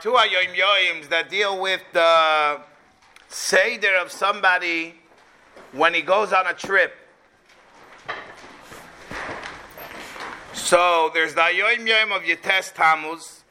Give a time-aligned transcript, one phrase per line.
[0.00, 2.60] two Hayoim Yoims that deal with the
[3.28, 4.94] Seder of somebody
[5.72, 6.94] when he goes on a trip.
[10.52, 13.42] So there's the Hayoim Yoim of Yetes Tammuz,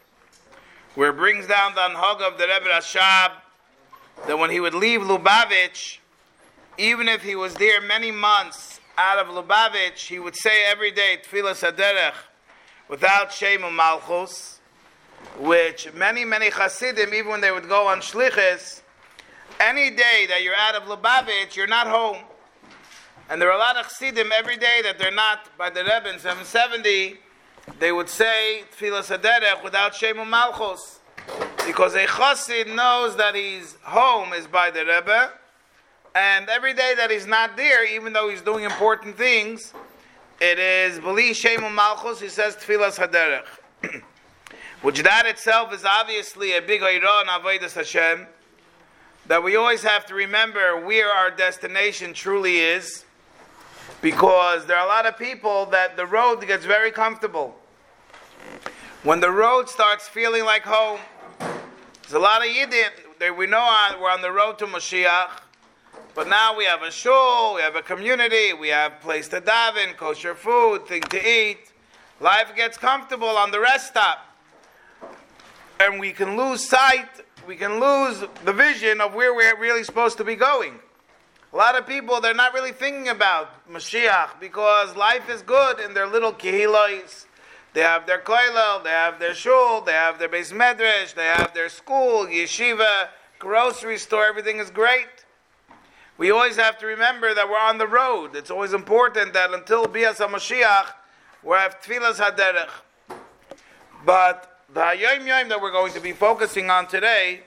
[0.95, 3.31] where it brings down the Anhog of the Rebbe Rashab
[4.25, 5.97] that when he would leave Lubavitch,
[6.77, 11.17] even if he was there many months out of Lubavitch, he would say every day
[11.29, 12.13] Tfilas Haderech
[12.87, 14.56] without shame Shem Malchus,
[15.39, 18.81] which many, many Hasidim, even when they would go on Shlichus,
[19.59, 22.17] any day that you're out of Lubavitch, you're not home.
[23.29, 26.09] And there are a lot of Chassidim every day that they're not by the Rebbe
[26.13, 27.17] in 770,
[27.79, 30.99] they would say Tfilas Haderech without Shem Malchus.
[31.65, 35.31] Because a Chassid knows that his home is by the Rebbe,
[36.15, 39.73] and every day that he's not there, even though he's doing important things,
[40.39, 44.01] it is Beli Shem Malchus, he says Tfilas Haderech.
[44.81, 48.27] Which that itself is obviously a big Ayra and Avodah Hashem,
[49.25, 53.03] that we always have to remember where our destination truly is,
[54.01, 57.55] because there are a lot of people that the road gets very comfortable.
[59.01, 60.99] When the road starts feeling like home,
[61.39, 65.29] there's a lot of Yidden that we know we're on the road to Mashiach,
[66.13, 69.97] but now we have a shul, we have a community, we have place to daven,
[69.97, 71.71] kosher food, thing to eat.
[72.19, 74.26] Life gets comfortable on the rest stop.
[75.79, 77.09] And we can lose sight,
[77.47, 80.79] we can lose the vision of where we're really supposed to be going.
[81.53, 85.93] A lot of people, they're not really thinking about Mashiach because life is good in
[85.93, 87.25] their little kihilois.
[87.73, 91.53] They have their koilel, they have their shul, they have their beis medrash, they have
[91.53, 95.07] their school, yeshiva, grocery store, everything is great.
[96.17, 98.35] We always have to remember that we're on the road.
[98.35, 100.87] It's always important that until Bias HaMashiach,
[101.43, 102.71] we have Tfilas HaDerech.
[104.03, 107.39] But the Hayom Yom that we're going to be focusing on today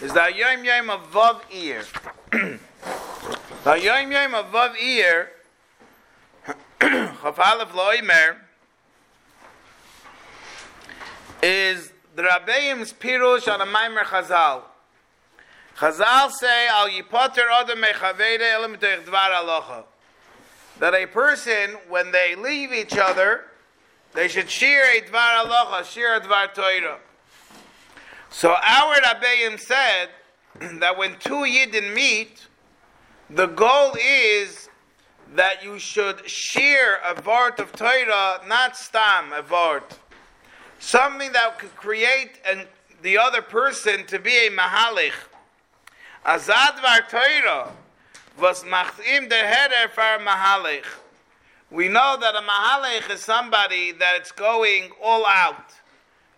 [0.00, 1.86] is the Hayom Yom of Vav Iyar.
[3.64, 5.28] the Hayom Yom of Vav Iyar,
[6.80, 8.38] Chaf Aleph Loimer,
[11.44, 14.62] is the Rabbeim's Pirush on a Maimer Chazal.
[15.76, 19.84] Chazal say, Al Yipoter Odom Mechavede Elam Dvar Halacha.
[20.80, 23.44] That a person, when they leave each other,
[24.14, 26.98] they should share a Dvar Halacha, share a Dvar Torah.
[28.30, 30.08] So our Rabbeim said
[30.80, 32.46] that when two Yidden meet,
[33.30, 34.68] the goal is
[35.34, 39.98] that you should share a Vart of Torah, not Stam, a Vart
[40.82, 42.66] something that could create an,
[43.02, 45.12] the other person to be a mahalich.
[46.26, 47.72] Azad var Torah
[48.40, 50.84] was machim the header for mahalich.
[51.72, 55.72] We know that a mahalich is somebody that's going all out.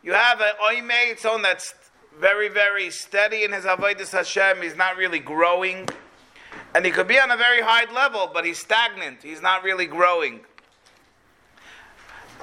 [0.05, 1.75] You have an oimei, someone that's
[2.21, 4.63] very, very steady in his avodas Hashem.
[4.63, 5.89] He's not really growing,
[6.73, 9.25] and he could be on a very high level, but he's stagnant.
[9.25, 10.43] He's not really growing.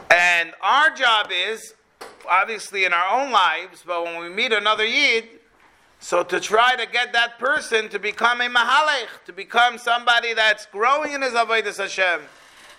[0.09, 1.73] And our job is
[2.29, 5.29] obviously in our own lives, but when we meet another Yid,
[6.01, 10.65] so to try to get that person to become a mahalech, to become somebody that's
[10.65, 12.19] growing in his avodas Hashem,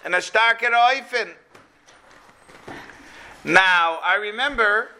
[0.04, 1.30] and a starker oifen.
[3.44, 4.90] Now I remember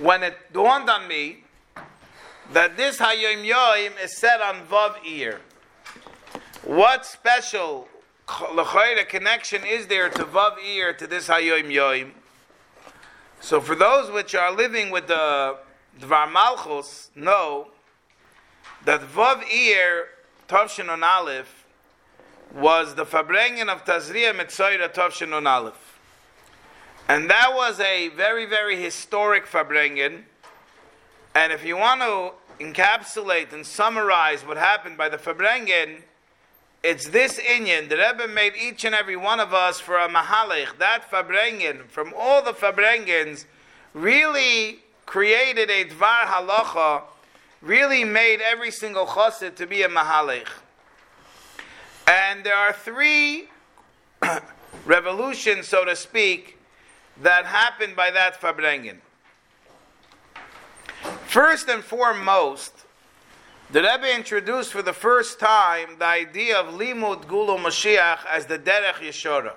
[0.00, 1.44] when it dawned on me
[2.52, 5.38] that this Hayom Yoim is set on Vav Iyar.
[6.64, 7.88] What special
[9.08, 12.10] connection is there to Vav Iyar to this Hayom Yoim?
[13.40, 15.58] So for those which are living with the
[16.00, 17.68] Dvar Malchus, know
[18.84, 20.04] that Vav Iyar
[20.48, 21.63] Tovshin on Aleph
[22.54, 25.98] was the Farbrengen of Tazria Mitzoira Tovshin on Aleph.
[27.08, 30.22] And that was a very, very historic Farbrengen.
[31.34, 32.32] And if you want to
[32.64, 36.02] encapsulate and summarize what happened by the Farbrengen,
[36.84, 37.88] it's this Inyan.
[37.88, 40.78] The Rebbe made each and every one of us for a Mahalich.
[40.78, 43.46] That Farbrengen, from all the Farbrengens,
[43.94, 47.02] really created a Dvar Halacha,
[47.60, 50.46] really made every single Chassid to be a Mahalich.
[52.06, 53.48] And there are three
[54.86, 56.58] revolutions, so to speak,
[57.22, 58.98] that happened by that Farbrengen.
[61.26, 62.84] First and foremost,
[63.70, 68.58] the Rebbe introduced for the first time the idea of Limud Gulu Mashiach as the
[68.58, 69.52] Derech Yeshora.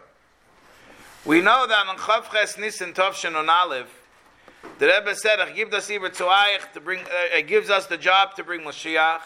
[1.25, 3.93] We know that on Chavches Nisan Tovshin on Aleph,
[4.79, 7.05] the Rebbe said, "Give us to bring.
[7.05, 9.21] Uh, gives us the job to bring Mashiach,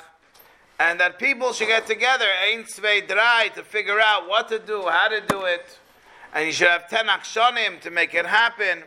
[0.82, 4.88] and that people should get together, ein svei dry, to figure out what to do,
[4.88, 5.78] how to do it,
[6.34, 8.84] and you should have ten akshonim to make it happen."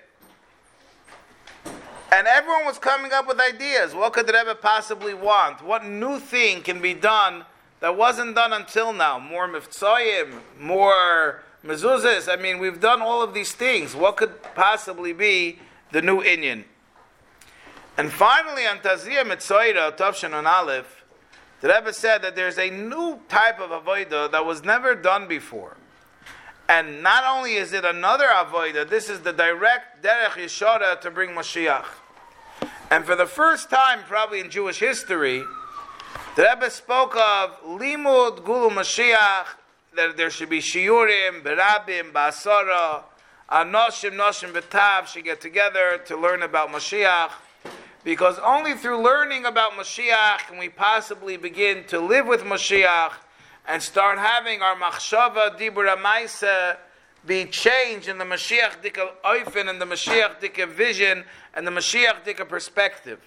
[2.11, 3.95] And everyone was coming up with ideas.
[3.95, 5.63] What could the Rebbe possibly want?
[5.63, 7.45] What new thing can be done
[7.79, 9.21] that wasn't done until now?
[9.21, 12.29] More miftzoyim, more mezuzahs.
[12.33, 13.95] I mean, we've done all of these things.
[13.95, 15.61] What could possibly be
[15.93, 16.65] the new Inyan?
[17.97, 21.04] And finally, on Taziyah Mitzoira, Tavshan and Aleph,
[21.65, 25.79] the Rebbe said that there's a new type of avodah that was never done before.
[26.69, 31.31] And not only is it another avodah, this is the direct derech yeshara to bring
[31.31, 31.87] Mashiach.
[32.91, 35.43] And for the first time, probably in Jewish history,
[36.37, 39.47] the Rebbe spoke of limud gulu Mashiach,
[39.97, 43.05] that there should be shiurim, berabim, basara,
[43.51, 47.31] anoshim, noshim, betav should get together to learn about Mashiach.
[48.05, 53.13] Because only through learning about Mashiach can we possibly begin to live with Mashiach
[53.67, 56.77] and start having our machshava dibura maisa
[57.27, 61.25] be changed in the Mashiach dika oifen and the Mashiach dika vision
[61.55, 63.21] and the Mashiach dika perspective.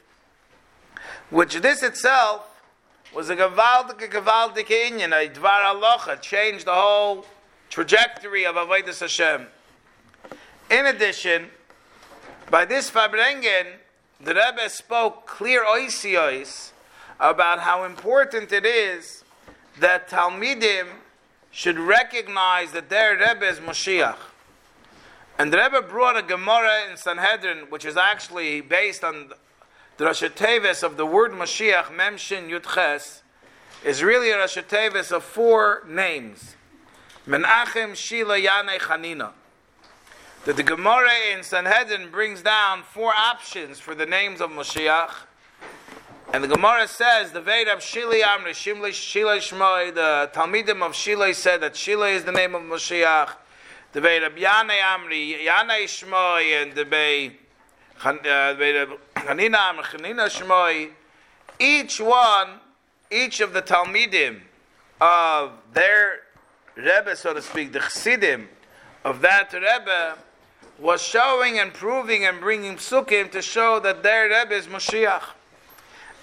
[1.32, 2.62] Which this itself
[3.16, 7.26] was a gavaldik gavaldik inyan, a dvar halacha, changed the whole
[7.72, 9.48] trajectory of Avodah Hashem.
[10.70, 11.50] In addition,
[12.52, 13.66] by this Farbrengen,
[14.20, 16.72] the Rebbe spoke clear oisiois
[17.20, 19.24] about how important it is
[19.80, 20.88] that Talmidim
[21.52, 24.18] should recognize that their Rebbe is Moshiach.
[25.38, 29.32] And the Rebbe brought a Gemara in Sanhedrin, which is actually based on
[29.98, 33.22] the Rosh Tevis of the word Mashiach, Memshin Yudches,
[33.86, 36.56] is really a Rosh Tevis of four names.
[37.28, 39.32] Menachem, Shila, Yane, Chanina.
[40.48, 45.12] That the Gemara in Sanhedrin brings down four options for the names of Mashiach.
[46.32, 50.94] And the Gemara says the Veda of Shili Amri, Shimli Shilei Shmoi, the Talmidim of
[50.94, 53.32] Shilei said that Shilei is the name of Mashiach.
[53.92, 57.36] The Veda of Yane Amri, Yane Shmoi, and the Veda
[58.06, 60.92] uh, of Chanina Amri, Chanina Shmoi.
[61.60, 62.62] Each one,
[63.12, 64.40] each of the Talmidim
[65.02, 66.20] of their
[66.78, 68.48] Rebbe, so to speak, the Chassidim
[69.04, 70.16] of that Rebbe,
[70.80, 75.24] was showing and proving and bringing psukim to show that their Rebbe is Mashiach.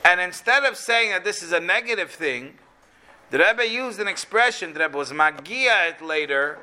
[0.05, 2.59] And instead of saying that this is a negative thing,
[3.31, 6.59] the Rebbe used an expression, the Rebbe was magia it later,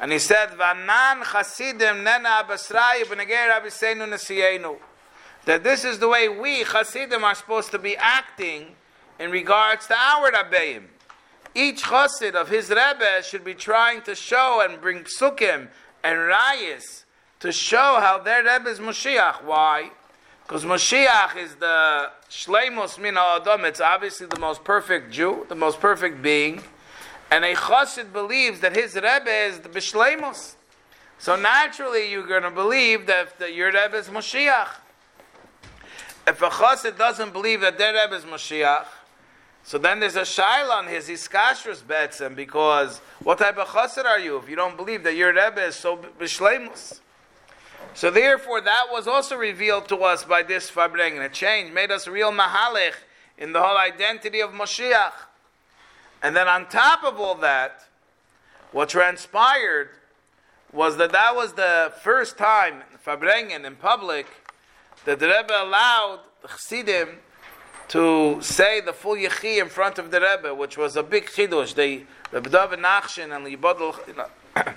[0.00, 2.44] and he said, Vanan chasidim nena
[4.08, 4.76] nesienu.
[5.44, 8.74] That this is the way we, chasidim, are supposed to be acting
[9.18, 10.84] in regards to our Rabbeim.
[11.54, 15.68] Each chassid of his Rebbe should be trying to show and bring psukim
[16.02, 17.04] and rayas
[17.40, 19.44] to show how their Rebbe is Mashiach.
[19.44, 19.90] Why?
[20.42, 23.64] Because Mashiach is the Shleimus Min Adam.
[23.64, 26.62] It's obviously the most perfect Jew, the most perfect being.
[27.30, 30.54] And a Chassid believes that his Rebbe is the Bishleimus.
[31.18, 34.68] So naturally, you're going to believe that, that your Rebbe is Mashiach.
[36.26, 38.86] If a Chassid doesn't believe that their Rebbe is Mashiach,
[39.68, 44.18] so then there's a shaila on his iskashrus betzem because what type of chassid are
[44.18, 47.00] you if you don't believe that your Rebbe is so bishleimus?
[47.98, 51.90] So therefore, that was also revealed to us by this Fabreng, and it changed, made
[51.90, 52.94] us real mahalich
[53.36, 55.14] in the whole identity of Moshiach.
[56.22, 57.82] And then on top of all that,
[58.70, 59.88] what transpired
[60.72, 64.28] was that that was the first time Farbrengen in public
[65.04, 67.08] that the Rebbe allowed the Chassidim
[67.88, 71.74] to say the full Yechi in front of the Rebbe, which was a big chidush.
[71.74, 73.96] They Rebbe David Nachshon and Libodl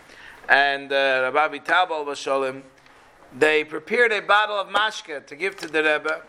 [0.49, 2.63] and uh, Rabbi Tabal Basholim
[3.37, 6.21] they prepared a bottle of mashke to give to the Rebbe,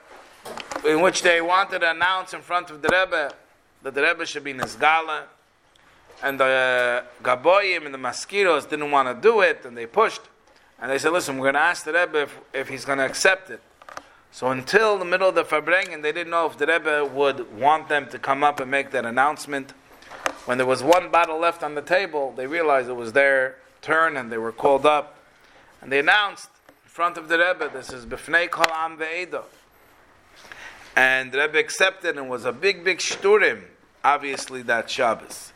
[0.86, 3.32] in which they wanted to announce in front of the Rebbe
[3.82, 5.24] that the Rebbe should be Nizgala.
[6.22, 10.20] And the Gaboyim and the mosquitoes didn't want to do it, and they pushed.
[10.80, 13.04] And they said, listen, we're going to ask the Rebbe if, if he's going to
[13.04, 13.60] accept it.
[14.30, 17.88] So until the middle of the Farbrengen, they didn't know if the Rebbe would want
[17.88, 19.74] them to come up and make that announcement.
[20.44, 24.16] When there was one bottle left on the table, they realized it was their turn,
[24.16, 25.18] and they were called up.
[25.80, 26.48] And they announced
[26.92, 27.70] front of the Rebbe.
[27.72, 29.44] This is Bifnei Kol Am Ve'edo.
[30.94, 33.62] And the Rebbe accepted and was a big, big shturim,
[34.04, 35.54] obviously, that Shabbos.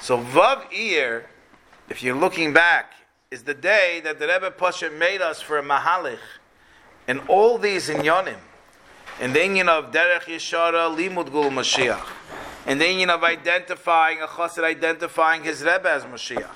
[0.00, 1.24] So Vav Iyar,
[1.90, 2.94] if you're looking back,
[3.30, 6.16] is the day that the Rebbe Pasha made us for a Mahalich.
[7.06, 8.38] And all these in inyonim,
[9.20, 12.06] in the inyan of Derech Yeshara, Limud Gul Mashiach,
[12.66, 16.48] in the inyan of identifying, a chassid identifying his Rebbe as Mashiach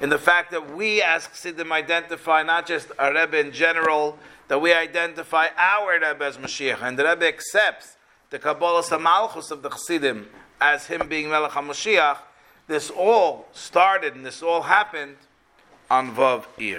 [0.00, 4.60] in the fact that we as Chassidim identify not just a Rebbe in general, that
[4.60, 7.96] we identify our Rebbe as Mashiach, and the Rebbe accepts
[8.30, 10.28] the Kabbalah Samalchus of the Chassidim
[10.60, 12.18] as him being Melech HaMashiach,
[12.66, 15.16] this all started and this all happened
[15.90, 16.78] on Vav Iyar.